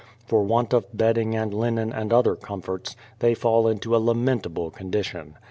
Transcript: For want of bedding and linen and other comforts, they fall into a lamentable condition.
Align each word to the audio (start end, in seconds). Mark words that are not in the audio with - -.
For 0.25 0.41
want 0.41 0.73
of 0.73 0.85
bedding 0.97 1.35
and 1.35 1.53
linen 1.53 1.93
and 1.93 2.11
other 2.11 2.35
comforts, 2.35 2.95
they 3.19 3.35
fall 3.35 3.67
into 3.67 3.95
a 3.95 4.01
lamentable 4.03 4.71
condition. 4.71 5.35